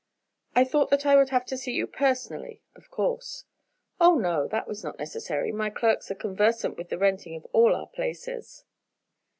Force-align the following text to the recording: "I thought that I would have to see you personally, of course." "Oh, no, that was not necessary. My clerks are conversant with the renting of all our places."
"I 0.55 0.63
thought 0.63 0.89
that 0.89 1.05
I 1.05 1.15
would 1.15 1.29
have 1.29 1.45
to 1.45 1.55
see 1.55 1.73
you 1.73 1.85
personally, 1.85 2.63
of 2.75 2.89
course." 2.89 3.45
"Oh, 3.99 4.15
no, 4.15 4.47
that 4.47 4.67
was 4.67 4.83
not 4.83 4.97
necessary. 4.97 5.51
My 5.51 5.69
clerks 5.69 6.09
are 6.09 6.15
conversant 6.15 6.75
with 6.75 6.89
the 6.89 6.97
renting 6.97 7.35
of 7.35 7.45
all 7.53 7.75
our 7.75 7.85
places." 7.85 8.65